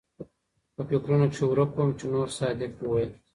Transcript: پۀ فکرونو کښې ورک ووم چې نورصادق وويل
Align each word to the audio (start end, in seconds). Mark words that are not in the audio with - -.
پۀ 0.75 0.81
فکرونو 0.89 1.25
کښې 1.31 1.45
ورک 1.47 1.71
ووم 1.73 1.89
چې 1.97 2.05
نورصادق 2.11 2.71
وويل 2.81 3.11